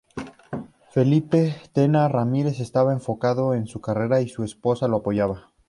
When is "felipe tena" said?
0.89-2.07